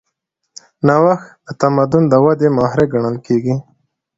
نوښت 0.87 1.27
د 1.45 1.47
تمدن 1.61 2.03
د 2.07 2.13
ودې 2.23 2.47
محرک 2.57 2.87
ګڼل 2.93 3.15
کېږي. 3.25 3.55